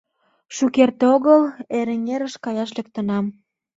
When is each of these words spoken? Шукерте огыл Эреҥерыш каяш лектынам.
Шукерте 0.55 1.05
огыл 1.15 1.41
Эреҥерыш 1.77 2.33
каяш 2.43 2.69
лектынам. 2.77 3.25